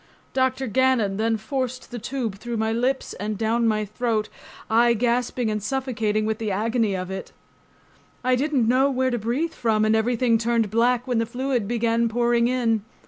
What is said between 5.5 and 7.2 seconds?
and suffocating with the agony of